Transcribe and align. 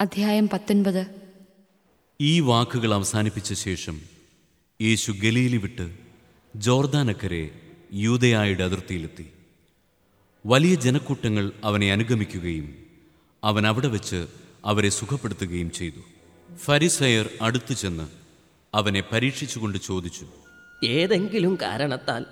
അധ്യായം 0.00 0.48
പത്തൊൻപത്. 0.48 1.06
ഈ 2.20 2.40
വാക്കുകൾ 2.40 2.94
അവസാനിപ്പിച്ച 2.94 3.52
ശേഷം 3.52 4.00
യേശു 4.82 5.12
ഗലീലി 5.12 5.56
വിട്ട് 5.56 5.96
ജോർദാനക്കരെ 6.56 7.60
യൂതയായുടെ 7.92 8.64
അതിർത്തിയിലെത്തി. 8.64 9.30
വലിയ 10.46 10.74
ജനക്കൂട്ടങ്ങൾ 10.74 11.52
അവനെ 11.64 11.92
അനുഗമിക്കുകയും 11.92 12.74
അവൻ 13.44 13.66
അവിടെ 13.66 13.88
വെച്ച് 13.88 14.26
അവരെ 14.64 14.88
സുഖപ്പെടുത്തുകയും 14.88 15.70
ചെയ്തു. 15.70 16.00
ഫരിസയർ 16.56 17.30
അടുത്തു 17.42 17.74
ചെന്ന് 17.74 18.08
അവനെ 18.74 19.02
പരീക്ഷിച്ചുകൊണ്ട് 19.12 19.78
ചോദിച്ചു 19.78 20.26
ഏതെങ്കിലും 20.84 21.58
കാരണത്താൽ 21.62 22.26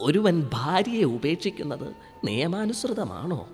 ഒരുവൻ 0.00 0.50
ഭാര്യയെ 0.52 1.04
ഉപേക്ഷിക്കുന്നത് 1.04 1.94
നിയമാനുസൃതമാണോ? 2.24 3.48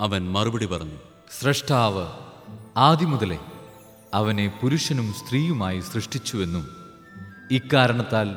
അവൻ 0.00 0.32
മറുപടി 0.32 0.66
പറഞ്ഞു 0.66 0.98
സ്രഷ്ടാവ് 1.40 2.31
ആദിമുതലേ 2.76 3.38
അവനെ 4.14 4.58
പുരുഷനും 4.62 5.12
സ്ത്രീയുമായി 5.12 5.80
സൃഷ്ടിച്ചുവെന്നും 5.80 6.68
ഇക്കാരണത്താൽ 7.50 8.36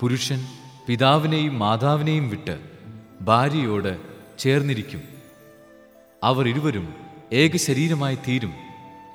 പുരുഷൻ 0.00 0.46
പിതാവിനെയും 0.86 1.58
മാതാവിനെയും 1.58 2.30
വിട്ട് 2.30 2.60
ഭാര്യയോട് 3.20 3.98
ചേർന്നിരിക്കും. 4.38 5.02
അവർ 6.24 6.48
ഇരുവരും 6.48 6.94
ഏക 7.32 7.56
ശരീരമായി 7.56 8.14
തീരും 8.14 8.54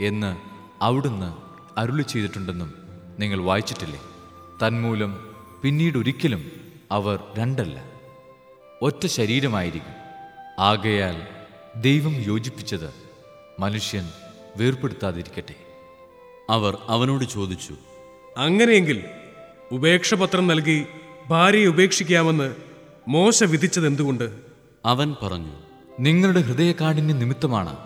എന്ന് 0.02 0.38
അവിടുന്ന് 0.84 1.34
അരുളി 1.80 2.02
ചെയ്തിട്ടുണ്ടെന്നും 2.02 2.74
നിങ്ങൾ 3.20 3.42
വായിച്ചിട്ടില്ലേ? 3.42 4.02
തന്മൂലം 4.68 5.36
പിന്നീടൊരിക്കലും 5.64 6.52
അവർ 6.92 7.24
രണ്ടല്ല 7.38 7.84
ഒറ്റ 8.82 9.06
ശരീരമായിരിക്കും. 9.06 9.94
ആകയാൽ 10.60 11.28
ദൈവം 11.82 12.14
യോജിപ്പിച്ചത് 12.16 12.94
മനുഷ്യൻ 13.60 14.10
വേർപ്പെടുത്താതിരിക്കട്ടെ. 14.58 15.56
അവർ 16.50 16.78
അവനോട് 16.88 17.26
ചോദിച്ചു 17.26 17.76
അങ്ങനെയെങ്കിൽ 18.38 19.06
ഉപേക്ഷപത്രം 19.72 20.48
നൽകി 20.48 20.86
ഭാര്യയെ 21.28 21.68
ഉപേക്ഷിക്കാമെന്ന് 21.68 22.56
മോശ 23.08 23.44
വിധിച്ചത് 23.44 23.86
എന്തുകൊണ്ട് 23.86 24.32
അവൻ 24.86 25.16
പറഞ്ഞു 25.24 25.52
നിങ്ങളുടെ 26.00 26.42
ഹൃദയകാഠിന്യ 26.42 27.14
നിമിത്തമാണ് 27.14 27.78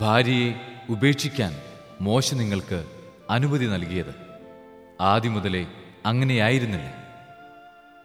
ഭാര്യയെ 0.00 0.54
ഉപേക്ഷിക്കാൻ 0.90 1.56
മോശ 2.00 2.34
നിങ്ങൾക്ക് 2.34 2.86
അനുമതി 3.30 3.66
നൽകിയത്. 3.66 4.14
ആദ്യം 5.00 5.34
മുതലേ 5.34 5.66
അങ്ങനെയായിരുന്നില്ല. 6.06 6.94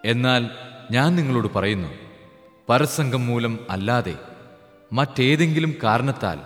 എന്നാൽ 0.06 0.50
ഞാൻ 0.92 1.16
നിങ്ങളോട് 1.16 1.54
പറയുന്നു 1.56 1.88
പരസംഗം 2.70 3.26
മൂലം 3.26 3.60
അല്ലാതെ 3.70 4.16
മറ്റേതെങ്കിലും 4.94 5.76
കാരണത്താൽ 5.84 6.40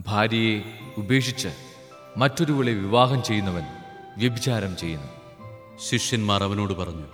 ഭാര്യയെ 0.00 0.62
ഉപേക്ഷിച്ച് 0.96 1.48
മറ്റൊരുവളെ 2.16 2.72
വിവാഹം 2.72 3.22
ചെയ്യുന്നവൻ 3.22 3.62
വ്യഭിചാരം 4.16 4.76
ചെയ്യുന്നു. 4.76 5.08
ശിഷ്യന്മാർ 5.88 6.42
അവനോട് 6.42 6.72
പറഞ്ഞു 6.72 7.06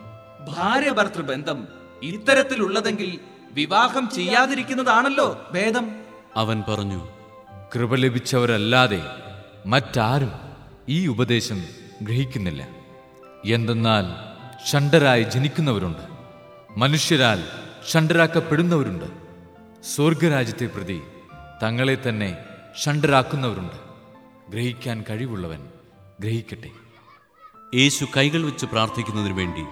ഭാര്യ 0.48 0.91
ഭർത്തൃബന്ധം 0.91 1.69
ഇത്തരത്തിലുള്ളതെങ്കിൽ 2.03 3.20
വിവാഹം 3.53 4.08
ചെയ്യാതിരിക്കുന്നതാണല്ലോ 4.14 5.48
ഭേദം. 5.53 5.91
അവൻ 6.36 6.62
പറഞ്ഞു 6.69 7.08
കൃപ 7.75 7.94
ലഭിച്ചവരല്ലാതെ 7.94 9.03
മറ്റാരും 9.66 10.33
ഈ 10.88 11.06
ഉപദേശം 11.06 11.64
ഗ്രഹിക്കുന്നില്ല. 12.03 12.69
എന്തെന്നാൽ 13.44 14.05
ഷണ്ടരായി 14.69 15.22
ജനിക്കുന്നവരുണ്ട് 15.22 16.05
മനുഷ്യരാൽ 16.77 17.44
ഷണ്ടരാക്കപ്പെടുന്നവരുണ്ട് 17.88 19.05
സ്വർഗരാജ്യത്തെ 19.84 20.66
പ്രതി 20.66 21.03
തങ്ങളെ 21.62 21.97
തന്നെ 22.08 22.36
ഷണ്ടരാക്കുന്നവരുണ്ട് 22.77 23.77
ഗ്രഹിക്കാൻ 24.51 25.05
കഴിവുള്ളവൻ 25.11 25.69
ഗ്രഹിക്കട്ടെ. 26.20 26.70
യേശു 27.75 28.06
കൈകൾ 28.17 28.45
വെച്ച് 28.45 28.67
പ്രാർത്ഥിക്കുന്നതിനു 28.67 29.34
വേണ്ടി 29.34 29.65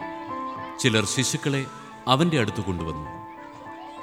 ചിലർ 0.82 1.04
ശിശുക്കളെ 1.04 1.66
അവന്റെ 2.08 2.40
അടുത്ത് 2.40 2.60
കൊണ്ടുവന്നു. 2.60 3.10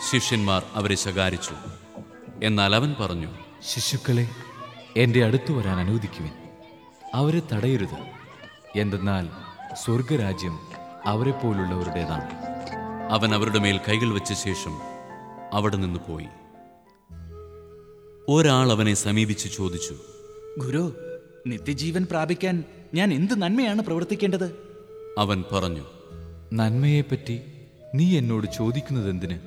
ശിഷ്യന്മാർ 0.09 0.63
അവരെ 0.75 0.95
ശകാരിച്ചു. 0.95 1.53
എന്നാൽ 2.43 2.75
അവൻ 2.75 2.95
പറഞ്ഞു 2.99 3.27
ശിശുക്കളെ 3.61 4.29
എന്റെ 4.97 5.25
അടുത്ത് 5.25 5.51
വരാൻ 5.51 5.79
അനുവദിക്കുവിൻ. 5.79 6.31
അവരെ 7.13 7.41
തടയരുത്. 7.53 7.97
എന്തെന്നാൽ 8.75 9.29
സ്വർഗരാജ്യം 9.73 10.59
അവരെപ്പോലുള്ളവരുടേതാണ്. 11.05 12.31
അവൻ 13.11 13.35
അവരുടെ 13.35 13.59
മേൽ 13.59 13.77
കൈകൾ 13.77 14.13
വെച്ച 14.13 14.33
ശേഷം 14.33 14.79
അവിടെ 15.53 15.75
നിന്ന് 15.75 15.99
പോയി. 15.99 16.27
ഒരാൾ 18.29 18.71
അവനെ 18.71 18.93
സമീപിച്ച് 18.93 19.49
ചോദിച്ചു 19.55 19.95
ഗുരു 20.57 20.95
നിത്യജീവൻ 21.47 22.07
പ്രാപിക്കാൻ 22.11 22.63
ഞാൻ 22.93 23.13
എന്ത് 23.13 23.41
നന്മയാണ് 23.41 23.81
പ്രവർത്തിക്കേണ്ടത്? 23.81 24.57
അവൻ 25.17 25.43
പറഞ്ഞു 25.51 25.85
നന്മയെപ്പറ്റി 26.53 27.41
നീ 27.95 28.17
എന്നോട് 28.17 28.47
ചോദിക്കുന്നതെന്തിന്? 28.57 29.39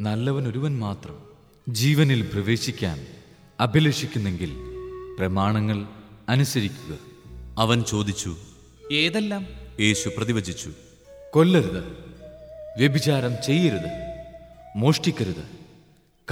നല്ലവൻ 0.00 0.48
ഒരുവൻ 0.48 0.78
മാത്രം 0.78 1.18
ജീവനിൽ 1.68 2.22
പ്രവേശിക്കാൻ 2.32 3.06
അഭിലഷിക്കുന്നെങ്കിൽ 3.60 4.52
പ്രമാണങ്ങൾ 5.18 5.86
അനുസരിക്കുക. 6.28 6.98
അവൻ 7.58 7.82
ചോദിച്ചു 7.82 8.36
ഏതെല്ലാം? 8.92 9.46
യേശു 9.80 10.08
പ്രതിവചിച്ചു 10.16 10.70
കൊല്ലരുത് 11.30 11.84
വ്യഭിചാരം 12.78 13.32
ചെയ്യരുത് 13.46 13.90
മോഷ്ടിക്കരുത് 14.76 15.44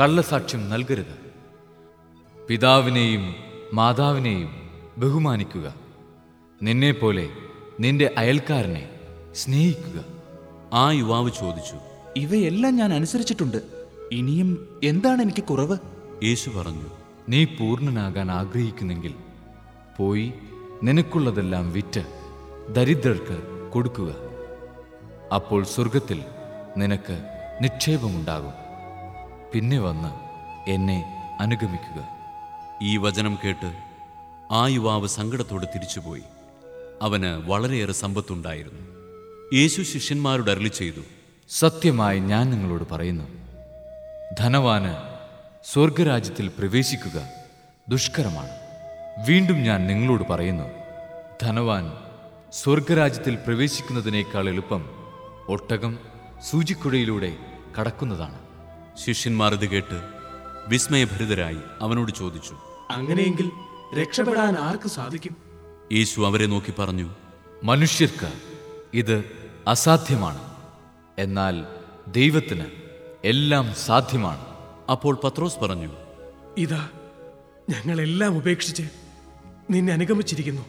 കള്ളസാക്ഷ്യം 0.00 0.70
നൽകരുത്. 0.70 1.25
പിതാവിനെയും 2.48 3.34
മാതാവിനെയും 3.72 4.70
ബഹുമാനിക്കുക. 4.98 5.74
നിന്നെപ്പോലെ 6.62 7.28
നിന്റെ 7.80 8.14
അയൽക്കാരനെ 8.18 8.88
സ്നേഹിക്കുക. 9.34 10.04
ആ 10.72 10.90
യുവാവ് 10.90 11.30
ചോദിച്ചു 11.30 11.74
ഇവയെല്ലാം 12.16 12.76
ഞാൻ 12.76 12.92
അനുസരിച്ചിട്ടുണ്ട്. 12.92 13.56
ഇനിയും 14.12 14.80
എന്താണ് 14.84 15.22
എനിക്ക് 15.22 15.44
കുറവ്? 15.44 15.78
യേശു 16.24 16.50
പറഞ്ഞു 16.50 16.84
നീ 17.28 17.44
പൂർണനാകാൻ 17.44 18.30
ആഗ്രഹിക്കുന്നെങ്കിൽ 18.30 19.14
പോയി 19.98 20.32
നിനക്കുള്ളതെല്ലാം 20.82 21.72
വിറ്റ് 21.72 22.06
ദരിദ്രർക്ക് 22.72 23.70
കൊടുക്കുക. 23.72 24.14
അപ്പോൾ 25.34 25.64
സ്വർഗത്തിൽ 25.64 26.24
നിനക്ക് 26.76 27.18
നിക്ഷേപമുണ്ടാകും. 27.60 28.52
പിന്നെ 29.54 29.78
വന്ന് 29.78 30.08
എന്നെ 30.70 31.04
അനുഗമിക്കുക. 31.40 32.15
ഈ 32.82 32.96
വചനം 32.96 33.38
കേട്ട് 33.44 33.76
ആ 34.50 34.68
യുവാവ് 34.68 35.06
സങ്കടത്തോടെ 35.06 35.68
തിരിച്ചുപോയി. 35.74 36.22
അവന് 37.02 37.50
വളരെയേറെ 37.50 37.92
സമ്പത്തുണ്ടായിരുന്നു. 37.92 38.80
യേശു 39.54 39.82
ശിഷ്യന്മാരോട് 39.82 40.50
അരളി 40.50 40.68
ചെയ്തു 40.68 41.00
സത്യമായി 41.48 42.18
ഞാൻ 42.18 42.50
നിങ്ങളോട് 42.50 42.94
പറയുന്നു 42.94 43.24
ധനവാന് 44.40 44.94
സ്വർഗരാജ്യത്തിൽ 45.64 46.48
പ്രവേശിക്കുക 46.48 47.28
ദുഷ്കരമാണ്. 47.88 48.50
വീണ്ടും 49.26 49.62
ഞാൻ 49.62 49.86
നിങ്ങളോട് 49.86 50.28
പറയുന്നു 50.28 50.64
ധനവാൻ 51.42 51.92
സ്വർഗരാജ്യത്തിൽ 52.52 53.34
പ്രവേശിക്കുന്നതിനേക്കാൾ 53.34 54.48
എളുപ്പം 54.48 54.90
ഒട്ടകം 55.48 55.98
സൂചിക്കുഴയിലൂടെ 56.50 57.36
കടക്കുന്നതാണ്. 57.80 58.38
ശിഷ്യന്മാർ 59.06 59.54
ഇത് 59.54 59.68
കേട്ട് 59.68 60.15
വിസ്മയഭരിതരായി 60.68 61.58
അവനോട് 61.80 62.12
ചോദിച്ചു 62.12 62.56
അങ്ങനെയെങ്കിൽ 62.90 63.50
രക്ഷപ്പെടാൻ 64.00 64.54
ആർക്ക് 64.58 64.88
സാധിക്കും? 64.88 65.36
യേശു 65.92 66.20
അവരെ 66.20 66.46
നോക്കി 66.46 66.72
പറഞ്ഞു 66.78 67.10
മനുഷ്യർക്ക് 67.64 68.32
ഇത് 68.94 69.24
അസാധ്യമാണ് 69.68 70.40
എന്നാൽ 71.18 71.66
ദൈവത്തിന് 72.08 72.64
എല്ലാം 73.24 73.74
സാധ്യമാണ്. 73.74 74.44
അപ്പോൾ 74.90 75.18
പത്രോസ് 75.24 75.58
പറഞ്ഞു 75.58 75.88
ഇതാ 76.58 76.88
ഞങ്ങളെല്ലാം 77.70 78.36
ഉപേക്ഷിച്ച് 78.36 78.82
നിന്നെ 79.70 79.92
അനുഗമിച്ചിരിക്കുന്നു. 79.92 80.62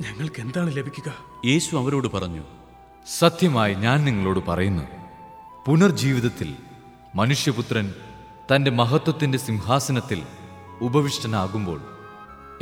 ഞങ്ങൾക്ക് 0.00 0.40
എന്താണ് 0.40 0.76
ലഭിക്കുക? 0.76 1.12
യേശു 1.46 1.76
അവരോട് 1.76 2.08
പറഞ്ഞു 2.08 2.42
സത്യമായി 3.18 3.74
ഞാൻ 3.74 4.04
നിങ്ങളോട് 4.04 4.46
പറയുന്നു 4.46 4.82
പുനർജീവിതത്തിൽ 5.66 6.54
മനുഷ്യപുത്രൻ 7.14 7.94
തന്റെ 8.52 8.70
മഹത്വത്തിന്റെ 8.70 9.38
സിംഹാസനത്തിൽ 9.38 10.22
ഉപവിഷ്ടനാകുമ്പോൾ 10.80 11.80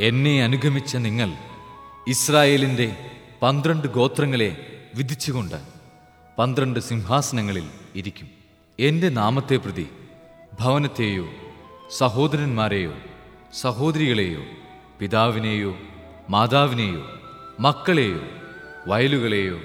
എന്നെ 0.01 0.43
അനുഗമിച്ച 0.43 0.97
നിങ്ങൾ 0.97 1.29
ഇസ്രായേലിന്റെ 2.07 2.87
പന്ത്രണ്ട് 3.41 3.87
ഗോത്രങ്ങളെ 3.87 4.49
വിധിച്ചുകൊണ്ട് 4.95 5.59
പന്ത്രണ്ട് 6.37 6.79
സിംഹാസനങ്ങളിൽ 6.79 7.67
ഇരിക്കും. 7.95 8.27
എന്റെ 8.79 9.09
നാമത്തെ 9.09 9.57
പ്രതി 9.57 9.87
ഭവനത്തെയോ 10.59 11.25
സഹോദരന്മാരെയോ 11.91 12.93
സഹോദരികളെയോ 13.53 14.43
പിതാവിനെയോ 14.99 15.73
മാതാവിനെയോ 16.29 17.03
മക്കളെയോ 17.59 18.21
വയലുകളെയോ 18.87 19.57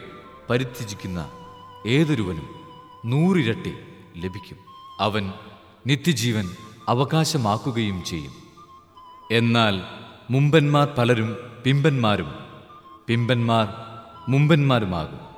പരിത്യജിക്കുന്ന 0.50 1.20
ഏതൊരുവനും 1.86 2.48
നൂറിരട്ടി 3.04 3.74
ലഭിക്കും. 4.16 4.58
അവൻ 5.00 5.24
നിത്യജീവൻ 5.86 6.48
അവകാശമാക്കുകയും 6.88 8.04
ചെയ്യും. 8.04 8.32
എന്നാൽ 9.32 9.82
മുമ്പന്മാർ 10.30 10.88
പലരും 10.98 11.36
പിമ്പന്മാരും 11.64 12.34
പിമ്പന്മാർ 13.08 13.68
മുമ്പന്മാരുമാകും. 14.28 15.31